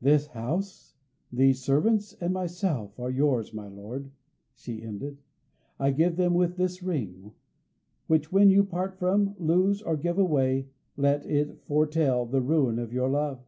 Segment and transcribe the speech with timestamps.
[0.00, 0.94] "This house,
[1.30, 4.10] these servants, and myself are yours, my lord,"
[4.54, 5.18] she ended.
[5.78, 7.32] "I give them with this ring,
[8.06, 12.94] which when you part from, lose, or give away, let it foretell the ruin of
[12.94, 13.44] your love."